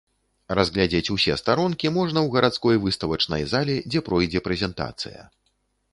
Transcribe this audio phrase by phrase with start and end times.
[0.59, 5.21] Разгледзець усе старонкі можна ў гарадской выставачнай зале, дзе пройдзе прэзентацыя.